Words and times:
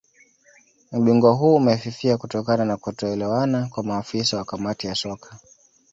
Ubingwa 0.91 1.33
huu 1.35 1.55
umefifia 1.55 2.17
kutokana 2.17 2.65
na 2.65 2.77
kutoelewana 2.77 3.67
kwa 3.69 3.83
maafisa 3.83 4.37
wa 4.37 4.45
Kamati 4.45 4.87
ya 4.87 4.95
Soka 4.95 5.39